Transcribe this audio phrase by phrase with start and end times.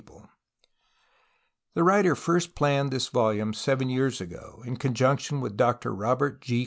[1.75, 6.59] The writer first planned this volume seven years ago, in conjunction with Doctor Robert G.